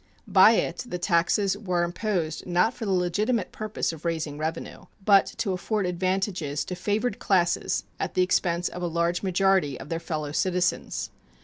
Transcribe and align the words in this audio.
By 0.27 0.53
it 0.53 0.83
the 0.87 0.97
taxes 0.97 1.55
were 1.55 1.83
imposed 1.83 2.47
not 2.47 2.73
for 2.73 2.85
the 2.87 2.91
legitimate 2.91 3.51
purpose 3.51 3.93
of 3.93 4.03
raising 4.03 4.39
revenue, 4.39 4.85
but 5.05 5.27
to 5.37 5.51
afford 5.53 5.85
advantages 5.85 6.65
to 6.65 6.75
favored 6.75 7.19
classes 7.19 7.83
at 7.99 8.15
the 8.15 8.23
expense 8.23 8.67
of 8.67 8.81
a 8.81 8.87
large 8.87 9.21
majority 9.21 9.79
of 9.79 9.89
their 9.89 9.99
fellow 9.99 10.31
citizens. 10.31 11.11